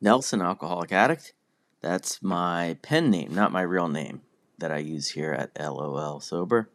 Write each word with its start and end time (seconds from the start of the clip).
Nelson, 0.00 0.40
alcoholic 0.40 0.92
addict. 0.92 1.32
That's 1.80 2.22
my 2.22 2.76
pen 2.82 3.10
name, 3.10 3.34
not 3.34 3.52
my 3.52 3.62
real 3.62 3.88
name 3.88 4.22
that 4.58 4.72
I 4.72 4.78
use 4.78 5.10
here 5.10 5.32
at 5.32 5.58
LOL 5.58 6.20
Sober. 6.20 6.68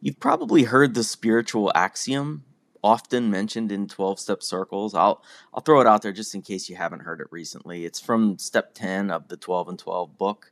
You've 0.00 0.20
probably 0.20 0.64
heard 0.64 0.94
the 0.94 1.04
spiritual 1.04 1.72
axiom 1.74 2.44
often 2.82 3.30
mentioned 3.30 3.70
in 3.70 3.86
12 3.88 4.18
step 4.18 4.42
circles. 4.42 4.94
I'll 4.94 5.22
I'll 5.52 5.60
throw 5.60 5.80
it 5.80 5.86
out 5.86 6.02
there 6.02 6.12
just 6.12 6.34
in 6.34 6.42
case 6.42 6.68
you 6.68 6.76
haven't 6.76 7.00
heard 7.00 7.20
it 7.20 7.26
recently. 7.30 7.84
It's 7.84 8.00
from 8.00 8.38
step 8.38 8.72
10 8.74 9.10
of 9.10 9.28
the 9.28 9.36
12 9.36 9.68
and 9.68 9.78
12 9.78 10.16
book. 10.16 10.50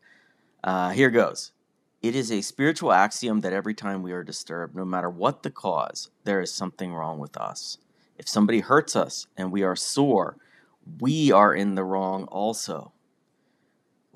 Uh, 0.62 0.91
here 0.91 1.11
goes. 1.11 1.52
It 2.00 2.14
is 2.14 2.30
a 2.30 2.43
spiritual 2.43 2.93
axiom 2.93 3.41
that 3.41 3.52
every 3.52 3.75
time 3.75 4.02
we 4.02 4.12
are 4.12 4.23
disturbed, 4.23 4.77
no 4.77 4.84
matter 4.84 5.11
what 5.11 5.43
the 5.43 5.50
cause, 5.50 6.11
there 6.25 6.41
is 6.41 6.52
something 6.55 6.95
wrong 6.95 7.18
with 7.18 7.36
us. 7.36 7.79
If 8.16 8.29
somebody 8.29 8.61
hurts 8.61 8.95
us 8.95 9.27
and 9.36 9.50
we 9.50 9.64
are 9.64 9.75
sore, 9.75 10.36
we 11.00 11.32
are 11.32 11.55
in 11.55 11.75
the 11.75 11.84
wrong 11.84 12.24
also. 12.24 12.92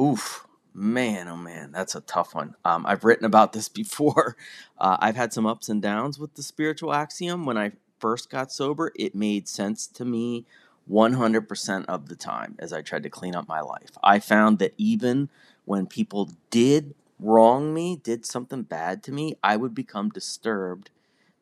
Oof, 0.01 0.47
man, 0.75 1.29
oh 1.29 1.37
man, 1.37 1.71
that's 1.73 1.95
a 1.95 2.01
tough 2.01 2.35
one. 2.35 2.55
Um, 2.65 2.85
I've 2.87 3.05
written 3.05 3.25
about 3.25 3.53
this 3.53 3.69
before. 3.83 4.37
Uh, 4.79 4.97
I've 5.01 5.17
had 5.17 5.33
some 5.33 5.47
ups 5.47 5.69
and 5.69 5.83
downs 5.83 6.19
with 6.19 6.35
the 6.35 6.43
spiritual 6.43 6.93
axiom. 6.93 7.47
When 7.47 7.59
I 7.59 7.73
first 7.99 8.31
got 8.31 8.53
sober, 8.53 8.93
it 8.97 9.15
made 9.15 9.49
sense 9.49 9.87
to 9.89 10.05
me 10.05 10.45
100% 10.91 11.85
of 11.87 12.09
the 12.09 12.17
time 12.17 12.57
as 12.59 12.73
I 12.73 12.83
tried 12.83 13.05
to 13.05 13.11
clean 13.11 13.37
up 13.37 13.47
my 13.47 13.61
life. 13.61 13.91
I 14.03 14.19
found 14.19 14.59
that 14.59 14.75
even 14.77 15.29
when 15.65 15.87
people 15.87 16.31
did 16.51 16.95
wrong 17.21 17.73
me, 17.73 17.97
did 18.03 18.27
something 18.27 18.63
bad 18.63 19.03
to 19.05 19.13
me, 19.13 19.37
I 19.43 19.57
would 19.57 19.75
become 19.75 20.09
disturbed 20.09 20.91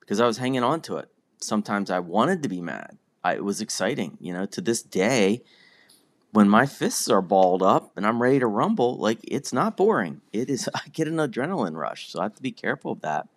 because 0.00 0.20
I 0.20 0.26
was 0.26 0.38
hanging 0.38 0.62
on 0.62 0.82
to 0.82 0.96
it. 0.98 1.08
Sometimes 1.40 1.90
I 1.90 2.00
wanted 2.00 2.42
to 2.42 2.48
be 2.48 2.60
mad. 2.60 2.98
I, 3.22 3.34
it 3.34 3.44
was 3.44 3.60
exciting, 3.60 4.16
you 4.20 4.32
know. 4.32 4.46
To 4.46 4.60
this 4.60 4.82
day, 4.82 5.42
when 6.32 6.48
my 6.48 6.66
fists 6.66 7.08
are 7.08 7.22
balled 7.22 7.62
up 7.62 7.92
and 7.96 8.06
I'm 8.06 8.22
ready 8.22 8.38
to 8.38 8.46
rumble, 8.46 8.96
like 8.96 9.18
it's 9.22 9.52
not 9.52 9.76
boring. 9.76 10.20
It 10.32 10.48
is. 10.48 10.68
I 10.74 10.88
get 10.92 11.08
an 11.08 11.16
adrenaline 11.16 11.76
rush, 11.76 12.10
so 12.10 12.20
I 12.20 12.24
have 12.24 12.36
to 12.36 12.42
be 12.42 12.52
careful 12.52 12.92
of 12.92 13.00
that. 13.02 13.28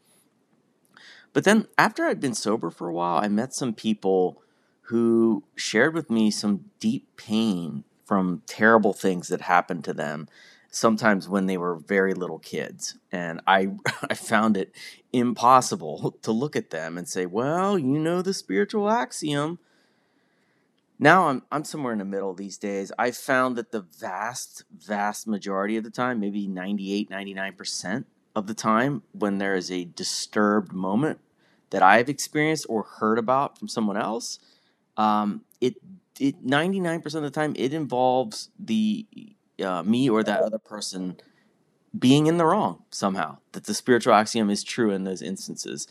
But 1.34 1.44
then 1.44 1.68
after 1.78 2.06
I'd 2.06 2.20
been 2.22 2.36
sober 2.36 2.70
for 2.70 2.88
a 2.88 2.94
while, 2.94 3.18
I 3.18 3.28
met 3.28 3.54
some 3.54 3.74
people 3.74 4.42
who 4.88 5.44
shared 5.56 5.94
with 5.94 6.10
me 6.10 6.30
some 6.30 6.66
deep 6.80 7.16
pain 7.18 7.84
from 8.06 8.44
terrible 8.46 8.94
things 8.94 9.30
that 9.30 9.42
happened 9.42 9.84
to 9.86 9.94
them 9.94 10.28
sometimes 10.70 11.30
when 11.30 11.46
they 11.46 11.58
were 11.58 11.76
very 11.76 12.14
little 12.14 12.40
kids 12.40 12.98
and 13.12 13.40
i 13.46 13.70
i 14.10 14.14
found 14.14 14.58
it 14.58 14.76
impossible 15.12 16.16
to 16.22 16.32
look 16.32 16.56
at 16.56 16.72
them 16.72 16.98
and 16.98 17.08
say 17.08 17.26
well 17.26 17.78
you 17.78 18.00
know 18.00 18.22
the 18.22 18.34
spiritual 18.34 18.90
axiom 18.90 19.60
now 21.00 21.28
I'm 21.28 21.44
I'm 21.52 21.64
somewhere 21.64 21.94
in 21.94 22.00
the 22.00 22.06
middle 22.06 22.34
these 22.34 22.58
days. 22.58 22.92
I've 22.98 23.18
found 23.18 23.56
that 23.58 23.72
the 23.72 23.82
vast 23.82 24.64
vast 24.76 25.28
majority 25.28 25.78
of 25.78 25.84
the 25.84 25.90
time, 25.90 26.20
maybe 26.20 26.48
98 26.48 27.10
99% 27.10 28.06
of 28.36 28.48
the 28.48 28.54
time 28.54 29.04
when 29.12 29.38
there 29.38 29.56
is 29.56 29.72
a 29.72 29.86
disturbed 29.86 30.74
moment 30.74 31.20
that 31.72 31.84
I've 31.84 32.10
experienced 32.10 32.66
or 32.70 32.84
heard 32.84 33.18
about 33.20 33.58
from 33.60 33.68
someone 33.68 33.98
else, 33.98 34.40
um, 34.98 35.42
it 35.62 35.76
it 36.20 36.46
99% 36.46 37.16
of 37.16 37.24
the 37.24 37.32
time 37.32 37.54
it 37.58 37.74
involves 37.74 38.50
the 38.60 39.06
uh, 39.64 39.84
me 39.84 40.10
or 40.10 40.24
that 40.24 40.42
other 40.42 40.60
person 40.60 41.18
being 41.98 42.28
in 42.28 42.38
the 42.38 42.46
wrong 42.46 42.84
somehow. 42.92 43.38
That 43.54 43.66
the 43.66 43.74
spiritual 43.74 44.14
axiom 44.14 44.50
is 44.50 44.64
true 44.64 44.92
in 44.92 45.04
those 45.04 45.22
instances. 45.22 45.88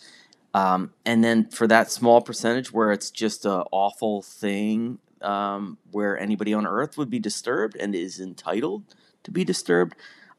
Um, 0.54 0.92
and 1.04 1.24
then 1.24 1.48
for 1.48 1.66
that 1.66 1.90
small 1.90 2.20
percentage 2.20 2.72
where 2.72 2.92
it's 2.92 3.10
just 3.10 3.44
an 3.46 3.62
awful 3.72 4.22
thing 4.22 4.98
um, 5.22 5.78
where 5.90 6.18
anybody 6.18 6.52
on 6.52 6.66
earth 6.66 6.98
would 6.98 7.10
be 7.10 7.18
disturbed 7.18 7.76
and 7.76 7.94
is 7.94 8.20
entitled 8.20 8.94
to 9.22 9.30
be 9.30 9.44
disturbed, 9.44 9.94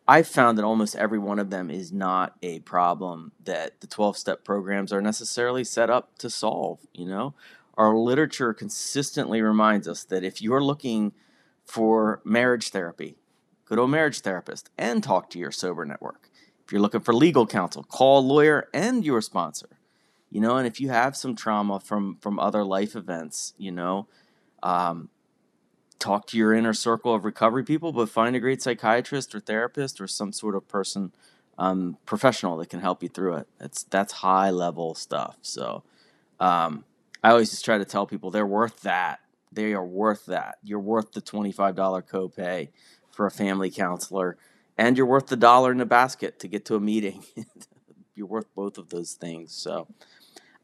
I've 0.08 0.28
found 0.28 0.58
that 0.58 0.66
almost 0.66 0.95
every 0.95 1.17
one 1.17 1.39
of 1.39 1.50
them 1.50 1.72
is 1.72 1.91
not 1.91 2.36
a 2.44 2.59
problem 2.59 3.31
that 3.44 3.79
the 3.79 3.88
12 3.88 4.18
step 4.18 4.44
programs 4.44 4.91
are 4.91 5.01
necessarily 5.01 5.63
set 5.63 5.90
up 5.90 6.18
to 6.19 6.30
solve. 6.30 6.80
You 6.94 7.06
know, 7.07 7.34
our 7.75 7.95
literature 7.95 8.53
consistently 8.53 9.41
reminds 9.41 9.88
us 9.88 10.03
that 10.06 10.24
if 10.24 10.41
you're 10.41 10.63
looking 10.63 11.13
for 11.66 12.22
marriage 12.25 12.69
therapy, 12.69 13.16
go 13.66 13.78
to 13.78 13.84
a 13.84 13.88
marriage 13.88 14.19
therapist 14.19 14.69
and 14.78 15.01
talk 15.01 15.30
to 15.31 15.40
your 15.40 15.51
sober 15.51 15.85
network. 15.85 16.30
If 16.66 16.72
you're 16.72 16.81
looking 16.81 17.01
for 17.01 17.13
legal 17.13 17.47
counsel, 17.47 17.84
call 17.84 18.19
a 18.19 18.22
lawyer 18.22 18.68
and 18.74 19.06
your 19.06 19.22
sponsor 19.22 19.69
you 20.33 20.41
know 20.41 20.57
and 20.57 20.67
if 20.67 20.81
you 20.81 20.89
have 20.89 21.16
some 21.16 21.35
trauma 21.35 21.79
from 21.79 22.17
from 22.21 22.39
other 22.39 22.66
life 22.66 22.95
events 22.95 23.53
you 23.57 23.71
know 23.71 24.07
um, 24.63 25.09
talk 25.99 26.27
to 26.27 26.38
your 26.38 26.53
inner 26.53 26.73
circle 26.73 27.16
of 27.16 27.25
recovery 27.25 27.63
people 27.63 27.94
but 27.94 28.09
find 28.09 28.35
a 28.35 28.39
great 28.41 28.61
psychiatrist 28.61 29.35
or 29.35 29.39
therapist 29.39 30.01
or 30.01 30.07
some 30.07 30.33
sort 30.33 30.55
of 30.55 30.67
person 30.67 31.13
um, 31.57 31.97
professional 32.05 32.57
that 32.57 32.69
can 32.69 32.79
help 32.79 33.03
you 33.03 33.09
through 33.09 33.35
it. 33.35 33.47
That's 33.59 33.83
that's 33.83 34.13
high 34.13 34.49
level 34.49 34.95
stuff. 34.95 35.38
So 35.41 35.83
um, 36.39 36.85
i 37.23 37.29
always 37.29 37.51
just 37.51 37.63
try 37.63 37.77
to 37.77 37.85
tell 37.85 38.07
people 38.07 38.31
they're 38.31 38.45
worth 38.45 38.81
that. 38.81 39.19
They 39.51 39.73
are 39.73 39.85
worth 39.85 40.25
that. 40.27 40.55
You're 40.63 40.79
worth 40.79 41.13
the 41.13 41.21
$25 41.21 41.75
copay 42.07 42.69
for 43.11 43.27
a 43.27 43.31
family 43.31 43.69
counselor 43.69 44.38
and 44.77 44.97
you're 44.97 45.05
worth 45.05 45.27
the 45.27 45.38
dollar 45.38 45.71
in 45.71 45.77
the 45.77 45.85
basket 45.85 46.39
to 46.39 46.47
get 46.47 46.65
to 46.65 46.75
a 46.75 46.79
meeting. 46.79 47.23
You're 48.15 48.27
worth 48.27 48.53
both 48.55 48.77
of 48.79 48.89
those 48.89 49.13
things. 49.13 49.53
So 49.53 49.88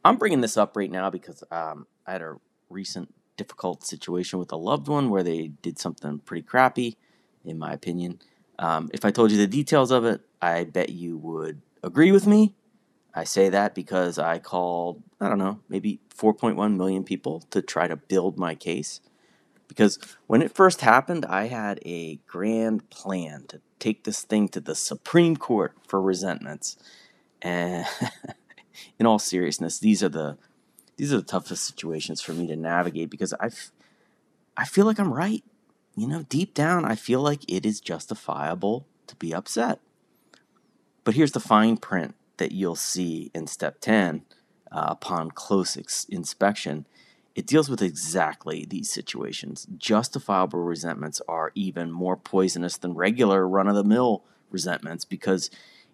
I'm 0.03 0.17
bringing 0.17 0.41
this 0.41 0.57
up 0.57 0.77
right 0.77 0.91
now 0.91 1.09
because 1.09 1.43
um, 1.51 1.87
I 2.07 2.13
had 2.13 2.21
a 2.21 2.35
recent 2.69 3.13
difficult 3.37 3.83
situation 3.83 4.39
with 4.39 4.51
a 4.51 4.57
loved 4.57 4.87
one 4.87 5.09
where 5.09 5.23
they 5.23 5.47
did 5.47 5.79
something 5.79 6.19
pretty 6.19 6.43
crappy, 6.43 6.97
in 7.43 7.57
my 7.57 7.73
opinion. 7.73 8.19
Um, 8.57 8.89
if 8.93 9.05
I 9.05 9.11
told 9.11 9.31
you 9.31 9.37
the 9.37 9.47
details 9.47 9.91
of 9.91 10.05
it, 10.05 10.21
I 10.41 10.65
bet 10.65 10.89
you 10.89 11.17
would 11.17 11.61
agree 11.83 12.11
with 12.11 12.27
me. 12.27 12.55
I 13.13 13.23
say 13.23 13.49
that 13.49 13.73
because 13.73 14.19
I 14.19 14.39
called, 14.39 15.01
I 15.19 15.29
don't 15.29 15.37
know, 15.37 15.59
maybe 15.67 15.99
4.1 16.15 16.77
million 16.77 17.03
people 17.03 17.41
to 17.51 17.61
try 17.61 17.87
to 17.87 17.95
build 17.95 18.37
my 18.37 18.55
case. 18.55 19.01
Because 19.67 19.99
when 20.27 20.41
it 20.41 20.53
first 20.53 20.81
happened, 20.81 21.25
I 21.25 21.47
had 21.47 21.79
a 21.85 22.17
grand 22.27 22.89
plan 22.89 23.45
to 23.47 23.61
take 23.79 24.03
this 24.03 24.23
thing 24.23 24.49
to 24.49 24.59
the 24.59 24.75
Supreme 24.75 25.37
Court 25.37 25.73
for 25.87 26.01
resentments. 26.01 26.77
And 27.41 27.85
in 28.97 29.05
all 29.05 29.19
seriousness, 29.19 29.79
these 29.79 30.03
are 30.03 30.09
the 30.09 30.37
these 30.97 31.13
are 31.13 31.17
the 31.17 31.23
toughest 31.23 31.63
situations 31.63 32.21
for 32.21 32.33
me 32.33 32.45
to 32.47 32.55
navigate 32.55 33.09
because 33.09 33.33
I 33.39 33.49
I 34.57 34.65
feel 34.65 34.85
like 34.85 34.99
I'm 34.99 35.13
right. 35.13 35.43
You 35.95 36.07
know, 36.07 36.23
deep 36.23 36.53
down, 36.53 36.85
I 36.85 36.95
feel 36.95 37.21
like 37.21 37.49
it 37.49 37.65
is 37.65 37.81
justifiable 37.81 38.85
to 39.07 39.15
be 39.15 39.33
upset. 39.33 39.79
But 41.03 41.15
here's 41.15 41.31
the 41.31 41.39
fine 41.39 41.77
print 41.77 42.15
that 42.37 42.51
you'll 42.51 42.75
see 42.75 43.31
in 43.33 43.47
step 43.47 43.79
10 43.81 44.23
uh, 44.71 44.85
upon 44.89 45.31
close 45.31 45.77
ex- 45.77 46.05
inspection. 46.09 46.85
It 47.35 47.47
deals 47.47 47.69
with 47.69 47.81
exactly 47.81 48.65
these 48.65 48.89
situations. 48.89 49.67
Justifiable 49.77 50.59
resentments 50.59 51.21
are 51.27 51.51
even 51.55 51.91
more 51.91 52.17
poisonous 52.17 52.77
than 52.77 52.93
regular 52.95 53.47
run 53.47 53.67
of 53.67 53.75
the 53.75 53.83
mill 53.83 54.23
resentments 54.51 55.05
because 55.05 55.49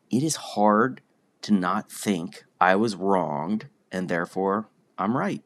it 0.10 0.24
is 0.24 0.36
hard 0.36 1.02
to 1.46 1.54
not 1.54 1.92
think 1.92 2.44
I 2.60 2.76
was 2.76 2.96
wronged 2.96 3.68
and 3.92 4.10
therefore 4.10 4.68
I'm 4.98 5.16
right. 5.16 5.44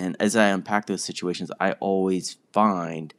And 0.00 0.16
as 0.18 0.34
I 0.34 0.48
unpack 0.48 0.86
those 0.86 1.04
situations, 1.04 1.50
I 1.60 1.72
always 1.72 2.38
find 2.54 3.12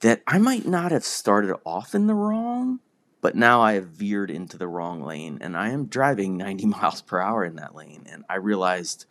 that 0.00 0.20
I 0.26 0.38
might 0.38 0.66
not 0.66 0.90
have 0.90 1.04
started 1.04 1.54
off 1.64 1.94
in 1.94 2.08
the 2.08 2.14
wrong, 2.14 2.80
but 3.20 3.36
now 3.36 3.62
I 3.62 3.74
have 3.74 3.86
veered 3.86 4.32
into 4.32 4.58
the 4.58 4.66
wrong 4.66 5.00
lane 5.00 5.38
and 5.40 5.56
I 5.56 5.68
am 5.68 5.86
driving 5.86 6.36
90 6.36 6.66
miles 6.66 7.02
per 7.02 7.20
hour 7.20 7.44
in 7.44 7.54
that 7.54 7.76
lane. 7.76 8.04
And 8.10 8.24
I 8.28 8.34
realized 8.34 9.06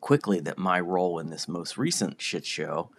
quickly 0.00 0.38
that 0.38 0.56
my 0.56 0.78
role 0.78 1.18
in 1.18 1.30
this 1.30 1.48
most 1.48 1.76
recent 1.76 2.22
shit 2.22 2.46
show 2.46 2.90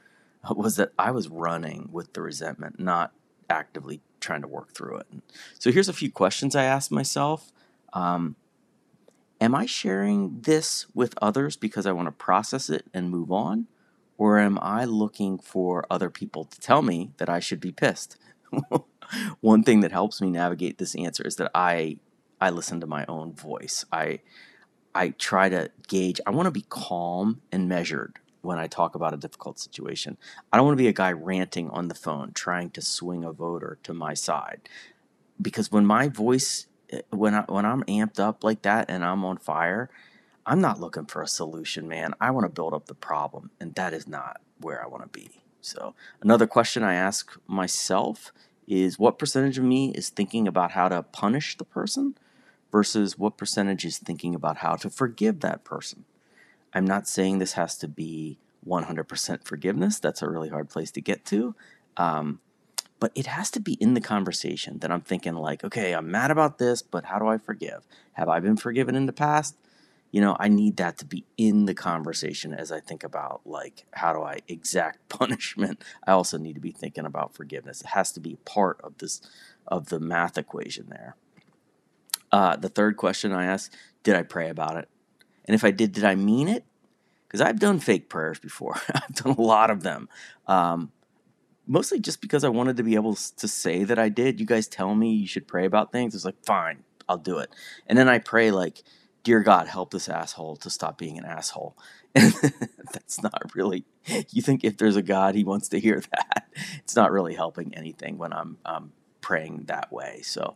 was 0.53 0.75
that 0.75 0.91
I 0.99 1.11
was 1.11 1.29
running 1.29 1.87
with 1.93 2.11
the 2.11 2.21
resentment, 2.21 2.81
not 2.81 3.13
actively 3.49 4.01
trying 4.19 4.41
to 4.41 4.47
work 4.49 4.73
through 4.73 4.97
it. 4.97 5.07
So 5.57 5.71
here's 5.71 5.87
a 5.87 5.93
few 5.93 6.11
questions 6.11 6.53
I 6.53 6.65
asked 6.65 6.91
myself. 6.91 7.53
Um, 7.97 8.35
am 9.41 9.55
I 9.55 9.65
sharing 9.65 10.41
this 10.41 10.85
with 10.93 11.15
others 11.19 11.57
because 11.57 11.87
I 11.87 11.93
want 11.93 12.07
to 12.07 12.11
process 12.11 12.69
it 12.69 12.85
and 12.93 13.09
move 13.09 13.31
on? 13.31 13.65
Or 14.19 14.39
am 14.39 14.59
I 14.61 14.85
looking 14.85 15.39
for 15.39 15.85
other 15.89 16.11
people 16.11 16.45
to 16.45 16.59
tell 16.59 16.83
me 16.83 17.11
that 17.17 17.27
I 17.27 17.39
should 17.39 17.59
be 17.59 17.71
pissed? 17.71 18.17
One 19.41 19.63
thing 19.63 19.79
that 19.79 19.91
helps 19.91 20.21
me 20.21 20.29
navigate 20.29 20.77
this 20.77 20.95
answer 20.95 21.25
is 21.25 21.37
that 21.37 21.51
I 21.55 21.97
I 22.39 22.51
listen 22.51 22.79
to 22.81 22.87
my 22.87 23.03
own 23.07 23.33
voice. 23.33 23.83
I 23.91 24.19
I 24.93 25.09
try 25.09 25.49
to 25.49 25.71
gauge. 25.87 26.21
I 26.27 26.31
want 26.31 26.45
to 26.45 26.51
be 26.51 26.65
calm 26.69 27.41
and 27.51 27.67
measured 27.67 28.19
when 28.41 28.59
I 28.59 28.67
talk 28.67 28.93
about 28.93 29.13
a 29.13 29.17
difficult 29.17 29.59
situation. 29.59 30.17
I 30.51 30.57
don't 30.57 30.67
want 30.67 30.77
to 30.77 30.83
be 30.83 30.87
a 30.87 30.93
guy 30.93 31.11
ranting 31.11 31.69
on 31.71 31.87
the 31.87 31.95
phone 31.95 32.31
trying 32.33 32.69
to 32.71 32.81
swing 32.81 33.23
a 33.23 33.31
voter 33.31 33.79
to 33.83 33.93
my 33.93 34.13
side. 34.13 34.69
Because 35.41 35.71
when 35.71 35.85
my 35.85 36.07
voice 36.07 36.67
when 37.09 37.33
I 37.33 37.41
when 37.47 37.65
I'm 37.65 37.83
amped 37.83 38.19
up 38.19 38.43
like 38.43 38.61
that 38.63 38.89
and 38.89 39.03
I'm 39.03 39.25
on 39.25 39.37
fire, 39.37 39.89
I'm 40.45 40.61
not 40.61 40.79
looking 40.79 41.05
for 41.05 41.21
a 41.21 41.27
solution, 41.27 41.87
man. 41.87 42.13
I 42.21 42.31
want 42.31 42.45
to 42.45 42.49
build 42.49 42.73
up 42.73 42.85
the 42.85 42.95
problem, 42.95 43.51
and 43.59 43.75
that 43.75 43.93
is 43.93 44.07
not 44.07 44.41
where 44.59 44.83
I 44.83 44.87
want 44.87 45.03
to 45.03 45.09
be. 45.09 45.41
So, 45.61 45.93
another 46.21 46.47
question 46.47 46.83
I 46.83 46.93
ask 46.93 47.37
myself 47.47 48.31
is 48.67 48.99
what 48.99 49.19
percentage 49.19 49.57
of 49.57 49.63
me 49.63 49.91
is 49.91 50.09
thinking 50.09 50.47
about 50.47 50.71
how 50.71 50.89
to 50.89 51.03
punish 51.03 51.57
the 51.57 51.65
person 51.65 52.17
versus 52.71 53.17
what 53.17 53.37
percentage 53.37 53.85
is 53.85 53.97
thinking 53.97 54.35
about 54.35 54.57
how 54.57 54.75
to 54.75 54.89
forgive 54.89 55.41
that 55.41 55.63
person? 55.63 56.05
I'm 56.73 56.85
not 56.85 57.07
saying 57.07 57.39
this 57.39 57.53
has 57.53 57.77
to 57.79 57.87
be 57.87 58.39
100% 58.65 59.45
forgiveness. 59.45 59.99
That's 59.99 60.21
a 60.21 60.29
really 60.29 60.49
hard 60.49 60.69
place 60.69 60.91
to 60.91 61.01
get 61.01 61.25
to. 61.25 61.55
Um, 61.95 62.39
but 62.99 63.11
it 63.15 63.27
has 63.27 63.51
to 63.51 63.59
be 63.59 63.73
in 63.73 63.93
the 63.93 64.01
conversation 64.01 64.79
that 64.79 64.91
I'm 64.91 65.01
thinking, 65.01 65.35
like, 65.35 65.63
okay, 65.63 65.93
I'm 65.93 66.09
mad 66.09 66.31
about 66.31 66.57
this, 66.57 66.81
but 66.81 67.05
how 67.05 67.19
do 67.19 67.27
I 67.27 67.37
forgive? 67.37 67.85
Have 68.13 68.29
I 68.29 68.39
been 68.39 68.57
forgiven 68.57 68.95
in 68.95 69.05
the 69.05 69.13
past? 69.13 69.55
You 70.11 70.21
know, 70.21 70.35
I 70.39 70.47
need 70.47 70.77
that 70.77 70.97
to 70.99 71.05
be 71.05 71.25
in 71.37 71.65
the 71.65 71.73
conversation 71.73 72.53
as 72.53 72.71
I 72.71 72.79
think 72.79 73.03
about, 73.03 73.41
like, 73.45 73.85
how 73.91 74.13
do 74.13 74.21
I 74.23 74.39
exact 74.47 75.09
punishment? 75.09 75.83
I 76.05 76.11
also 76.11 76.37
need 76.37 76.53
to 76.53 76.61
be 76.61 76.71
thinking 76.71 77.05
about 77.05 77.35
forgiveness. 77.35 77.81
It 77.81 77.87
has 77.87 78.11
to 78.13 78.19
be 78.19 78.37
part 78.45 78.79
of 78.83 78.97
this, 78.97 79.21
of 79.67 79.89
the 79.89 79.99
math 79.99 80.37
equation 80.37 80.87
there. 80.89 81.15
Uh, 82.31 82.55
the 82.55 82.69
third 82.69 82.97
question 82.97 83.31
I 83.31 83.45
asked, 83.45 83.75
did 84.03 84.15
I 84.15 84.23
pray 84.23 84.49
about 84.49 84.77
it? 84.77 84.89
And 85.45 85.55
if 85.55 85.63
I 85.63 85.71
did, 85.71 85.91
did 85.91 86.03
I 86.03 86.15
mean 86.15 86.47
it? 86.47 86.65
Because 87.27 87.41
I've 87.41 87.59
done 87.59 87.79
fake 87.79 88.09
prayers 88.09 88.39
before. 88.39 88.75
I've 88.93 89.15
done 89.15 89.35
a 89.37 89.41
lot 89.41 89.69
of 89.69 89.83
them. 89.83 90.09
Um, 90.47 90.91
mostly 91.67 91.99
just 91.99 92.21
because 92.21 92.43
I 92.43 92.49
wanted 92.49 92.77
to 92.77 92.83
be 92.83 92.95
able 92.95 93.15
to 93.15 93.47
say 93.47 93.83
that 93.83 93.99
I 93.99 94.09
did. 94.09 94.39
You 94.39 94.45
guys 94.45 94.67
tell 94.67 94.95
me 94.95 95.13
you 95.13 95.27
should 95.27 95.47
pray 95.47 95.65
about 95.65 95.91
things. 95.91 96.15
It's 96.15 96.25
like, 96.25 96.43
fine, 96.45 96.83
I'll 97.07 97.17
do 97.17 97.37
it. 97.39 97.49
And 97.85 97.97
then 97.97 98.09
I 98.09 98.19
pray, 98.19 98.51
like, 98.51 98.83
Dear 99.27 99.41
God, 99.41 99.67
help 99.67 99.91
this 99.91 100.07
asshole 100.07 100.55
to 100.55 100.69
stop 100.69 100.97
being 100.97 101.17
an 101.17 101.25
asshole. 101.25 101.77
And 102.15 102.33
that's 102.93 103.21
not 103.21 103.53
really, 103.53 103.83
you 104.31 104.41
think 104.41 104.63
if 104.63 104.77
there's 104.77 104.95
a 104.95 105.01
God, 105.01 105.35
he 105.35 105.43
wants 105.43 105.67
to 105.69 105.81
hear 105.81 106.01
that. 106.11 106.47
It's 106.77 106.95
not 106.95 107.11
really 107.11 107.33
helping 107.33 107.75
anything 107.75 108.17
when 108.17 108.31
I'm 108.31 108.57
um, 108.65 108.93
praying 109.19 109.65
that 109.65 109.91
way. 109.91 110.21
So 110.23 110.55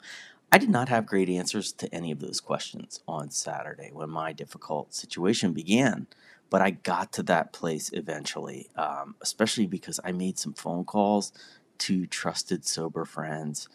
I 0.54 0.58
did 0.58 0.70
not 0.70 0.88
have 0.88 1.06
great 1.06 1.28
answers 1.28 1.74
to 1.74 1.94
any 1.94 2.12
of 2.12 2.22
those 2.22 2.40
questions 2.40 3.02
on 3.10 3.30
Saturday 3.30 3.90
when 3.92 4.10
my 4.10 4.32
difficult 4.32 4.94
situation 4.94 5.52
began. 5.52 6.08
But 6.52 6.62
I 6.62 6.72
got 6.72 7.14
to 7.14 7.24
that 7.24 7.54
place 7.54 7.90
eventually, 7.94 8.70
um, 8.76 9.16
especially 9.22 9.66
because 9.66 10.00
I 10.04 10.12
made 10.12 10.38
some 10.38 10.54
phone 10.54 10.86
calls 10.86 11.34
to 11.80 12.06
trusted 12.06 12.66
sober 12.66 13.06
friends, 13.06 13.68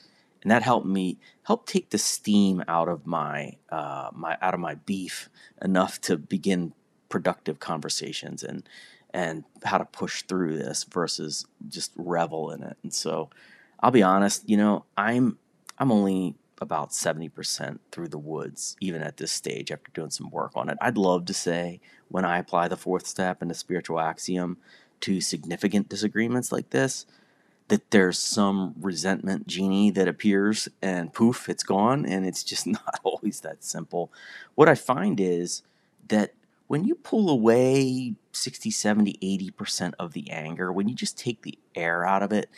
and 0.43 0.51
that 0.53 0.63
helped 0.63 0.87
me 0.87 1.19
help 1.43 1.67
take 1.67 1.91
the 1.91 1.99
steam 1.99 2.63
out 2.69 2.89
of 2.89 3.07
my 3.07 3.57
uh, 3.71 4.11
my 4.13 4.39
out 4.41 4.55
of 4.55 4.61
my 4.61 4.77
beef 4.77 5.29
enough 5.61 6.01
to 6.03 6.17
begin 6.19 6.75
productive 7.09 7.59
conversations 7.59 8.45
and 8.45 8.69
and 9.15 9.45
how 9.65 9.79
to 9.79 9.87
push 9.87 10.23
through 10.23 10.59
this 10.59 10.85
versus 10.85 11.47
just 11.69 11.93
revel 11.97 12.51
in 12.51 12.63
it. 12.63 12.77
And 12.83 12.93
so, 12.93 13.31
I'll 13.81 13.91
be 13.91 14.03
honest, 14.03 14.49
you 14.49 14.59
know, 14.59 14.85
I'm 14.97 15.39
I'm 15.79 15.91
only 15.91 16.37
about 16.61 16.91
70% 16.91 17.79
through 17.93 18.09
the 18.09 18.19
woods, 18.19 18.77
even 18.81 19.03
at 19.03 19.19
this 19.19 19.33
stage 19.33 19.71
after 19.71 19.91
doing 19.93 20.11
some 20.11 20.31
work 20.31 20.53
on 20.55 20.69
it. 20.69 20.79
I'd 20.81 20.97
love 20.97 21.27
to 21.27 21.35
say 21.35 21.81
when 22.09 22.25
I 22.25 22.39
apply 22.39 22.69
the 22.69 22.77
fourth 22.77 23.07
step 23.07 23.43
and 23.43 23.51
the 23.51 23.55
spiritual 23.55 24.01
axiom 24.01 24.59
to 25.01 25.21
significant 25.21 25.89
disagreements 25.89 26.53
like 26.53 26.71
this, 26.71 27.07
that 27.69 27.91
there's 27.91 28.19
some 28.19 28.75
resentment 28.81 29.47
genie 29.47 29.91
that 29.91 30.09
appears 30.09 30.69
and 30.81 31.13
poof, 31.13 31.49
it's 31.49 31.65
gone. 31.65 32.07
And 32.07 32.25
it's 32.25 32.45
just 32.45 32.67
not 32.67 33.01
always 33.03 33.41
that 33.41 33.65
simple. 33.65 34.13
What 34.55 34.69
I 34.69 34.75
find 34.75 35.21
is 35.21 35.63
that 36.09 36.33
when 36.69 36.85
you 36.85 36.95
pull 36.95 37.31
away 37.31 38.15
60, 38.33 38.71
70, 38.71 39.19
80% 39.53 39.93
of 39.99 40.13
the 40.13 40.31
anger, 40.31 40.73
when 40.73 40.89
you 40.89 40.95
just 40.95 41.19
take 41.19 41.43
the 41.43 41.59
air 41.75 42.05
out 42.05 42.23
of 42.23 42.33
it, 42.33 42.49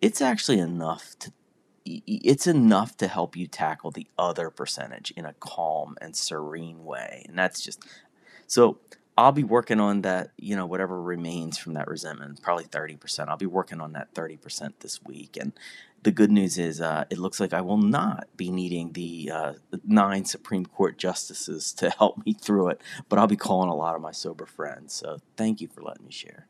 it's 0.00 0.20
actually 0.20 0.58
enough 0.58 1.16
to 1.20 1.32
it's 1.84 2.46
enough 2.46 2.96
to 2.98 3.08
help 3.08 3.36
you 3.36 3.46
tackle 3.46 3.90
the 3.90 4.06
other 4.18 4.50
percentage 4.50 5.12
in 5.16 5.24
a 5.24 5.34
calm 5.34 5.96
and 6.00 6.16
serene 6.16 6.84
way. 6.84 7.24
And 7.28 7.38
that's 7.38 7.60
just 7.60 7.84
so 8.46 8.78
I'll 9.16 9.32
be 9.32 9.44
working 9.44 9.78
on 9.78 10.02
that, 10.02 10.30
you 10.38 10.56
know, 10.56 10.66
whatever 10.66 11.00
remains 11.00 11.58
from 11.58 11.74
that 11.74 11.88
resentment, 11.88 12.40
probably 12.42 12.64
30%. 12.64 13.28
I'll 13.28 13.36
be 13.36 13.46
working 13.46 13.80
on 13.80 13.92
that 13.92 14.14
30% 14.14 14.72
this 14.80 15.02
week. 15.02 15.36
And 15.38 15.52
the 16.02 16.10
good 16.10 16.30
news 16.30 16.58
is 16.58 16.80
uh, 16.80 17.04
it 17.10 17.18
looks 17.18 17.38
like 17.38 17.52
I 17.52 17.60
will 17.60 17.76
not 17.76 18.26
be 18.36 18.50
needing 18.50 18.92
the 18.92 19.30
uh, 19.32 19.52
nine 19.84 20.24
Supreme 20.24 20.66
Court 20.66 20.98
justices 20.98 21.72
to 21.74 21.90
help 21.98 22.24
me 22.24 22.32
through 22.32 22.68
it, 22.68 22.80
but 23.08 23.18
I'll 23.18 23.26
be 23.26 23.36
calling 23.36 23.68
a 23.68 23.74
lot 23.74 23.94
of 23.94 24.00
my 24.00 24.12
sober 24.12 24.46
friends. 24.46 24.94
So 24.94 25.18
thank 25.36 25.60
you 25.60 25.68
for 25.68 25.82
letting 25.82 26.06
me 26.06 26.12
share. 26.12 26.46